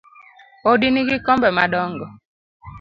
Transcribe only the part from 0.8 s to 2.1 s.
nigi kombe madongo